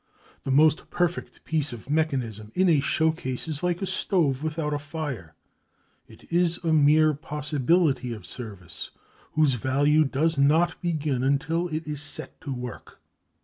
[0.45, 4.79] The most perfect piece of mechanism in a showcase is like a stove without a
[4.79, 5.35] fire;
[6.07, 8.89] it is a mere possibility of service,
[9.33, 12.99] whose value does not begin until it is set to work.